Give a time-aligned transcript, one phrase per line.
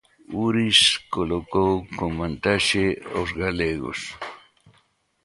[0.45, 0.79] Uriz
[1.15, 3.99] colocou con vantaxe aos galegos.